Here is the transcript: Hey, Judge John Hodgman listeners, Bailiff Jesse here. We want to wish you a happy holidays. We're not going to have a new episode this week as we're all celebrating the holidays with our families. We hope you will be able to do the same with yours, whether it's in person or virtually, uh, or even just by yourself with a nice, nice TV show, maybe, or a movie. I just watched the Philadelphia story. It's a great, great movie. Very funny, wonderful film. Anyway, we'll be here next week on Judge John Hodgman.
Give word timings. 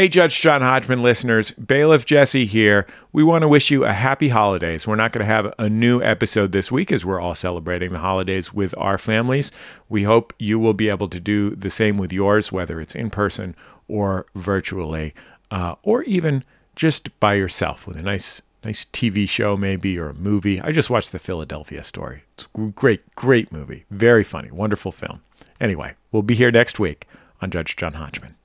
Hey, 0.00 0.08
Judge 0.08 0.40
John 0.40 0.62
Hodgman 0.62 1.02
listeners, 1.02 1.50
Bailiff 1.50 2.06
Jesse 2.06 2.46
here. 2.46 2.86
We 3.12 3.22
want 3.22 3.42
to 3.42 3.48
wish 3.48 3.70
you 3.70 3.84
a 3.84 3.92
happy 3.92 4.30
holidays. 4.30 4.86
We're 4.86 4.96
not 4.96 5.12
going 5.12 5.20
to 5.20 5.30
have 5.30 5.52
a 5.58 5.68
new 5.68 6.02
episode 6.02 6.52
this 6.52 6.72
week 6.72 6.90
as 6.90 7.04
we're 7.04 7.20
all 7.20 7.34
celebrating 7.34 7.92
the 7.92 7.98
holidays 7.98 8.50
with 8.50 8.74
our 8.78 8.96
families. 8.96 9.52
We 9.90 10.04
hope 10.04 10.32
you 10.38 10.58
will 10.58 10.72
be 10.72 10.88
able 10.88 11.08
to 11.08 11.20
do 11.20 11.54
the 11.54 11.68
same 11.68 11.98
with 11.98 12.14
yours, 12.14 12.50
whether 12.50 12.80
it's 12.80 12.94
in 12.94 13.10
person 13.10 13.54
or 13.88 14.24
virtually, 14.34 15.12
uh, 15.50 15.74
or 15.82 16.02
even 16.04 16.44
just 16.74 17.20
by 17.20 17.34
yourself 17.34 17.86
with 17.86 17.98
a 17.98 18.02
nice, 18.02 18.40
nice 18.64 18.86
TV 18.86 19.28
show, 19.28 19.54
maybe, 19.54 19.98
or 19.98 20.08
a 20.08 20.14
movie. 20.14 20.62
I 20.62 20.72
just 20.72 20.88
watched 20.88 21.12
the 21.12 21.18
Philadelphia 21.18 21.82
story. 21.82 22.22
It's 22.32 22.48
a 22.54 22.58
great, 22.68 23.14
great 23.16 23.52
movie. 23.52 23.84
Very 23.90 24.24
funny, 24.24 24.50
wonderful 24.50 24.92
film. 24.92 25.20
Anyway, 25.60 25.92
we'll 26.10 26.22
be 26.22 26.36
here 26.36 26.50
next 26.50 26.80
week 26.80 27.06
on 27.42 27.50
Judge 27.50 27.76
John 27.76 27.92
Hodgman. 27.92 28.36